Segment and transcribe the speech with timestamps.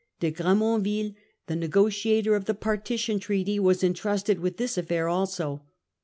[0.19, 1.13] De Gre monville,
[1.45, 5.61] the negotiator of the Partition Treaty, was en trusted with this affair also.